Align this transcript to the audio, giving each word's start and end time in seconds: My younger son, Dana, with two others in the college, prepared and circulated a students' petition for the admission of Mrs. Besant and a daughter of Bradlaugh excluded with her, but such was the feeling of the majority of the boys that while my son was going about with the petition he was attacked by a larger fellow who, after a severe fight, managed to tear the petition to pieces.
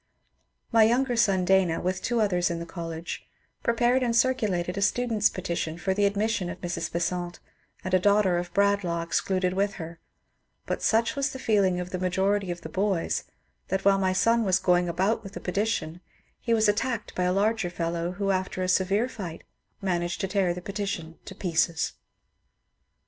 My 0.71 0.81
younger 0.83 1.15
son, 1.15 1.45
Dana, 1.45 1.79
with 1.79 2.01
two 2.01 2.21
others 2.21 2.49
in 2.49 2.57
the 2.57 2.65
college, 2.65 3.23
prepared 3.61 4.01
and 4.01 4.15
circulated 4.15 4.75
a 4.75 4.81
students' 4.81 5.29
petition 5.29 5.77
for 5.77 5.93
the 5.93 6.05
admission 6.07 6.49
of 6.49 6.59
Mrs. 6.59 6.91
Besant 6.91 7.39
and 7.83 7.93
a 7.93 7.99
daughter 7.99 8.39
of 8.39 8.51
Bradlaugh 8.51 9.03
excluded 9.03 9.53
with 9.53 9.73
her, 9.75 9.99
but 10.65 10.81
such 10.81 11.15
was 11.15 11.29
the 11.29 11.37
feeling 11.37 11.79
of 11.79 11.91
the 11.91 11.99
majority 11.99 12.49
of 12.49 12.61
the 12.61 12.67
boys 12.67 13.25
that 13.67 13.85
while 13.85 13.99
my 13.99 14.11
son 14.11 14.43
was 14.43 14.57
going 14.57 14.89
about 14.89 15.21
with 15.21 15.33
the 15.33 15.39
petition 15.39 16.01
he 16.39 16.51
was 16.51 16.67
attacked 16.67 17.13
by 17.13 17.25
a 17.25 17.31
larger 17.31 17.69
fellow 17.69 18.13
who, 18.13 18.31
after 18.31 18.63
a 18.63 18.67
severe 18.67 19.07
fight, 19.07 19.43
managed 19.83 20.19
to 20.21 20.27
tear 20.27 20.51
the 20.51 20.63
petition 20.63 21.19
to 21.25 21.35
pieces. 21.35 21.93